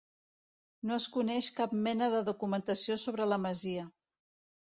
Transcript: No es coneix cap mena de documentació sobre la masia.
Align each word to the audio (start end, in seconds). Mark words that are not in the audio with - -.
No 0.91 0.95
es 1.01 1.03
coneix 1.17 1.49
cap 1.59 1.75
mena 1.87 2.07
de 2.13 2.21
documentació 2.31 2.97
sobre 3.03 3.29
la 3.35 3.39
masia. 3.45 3.85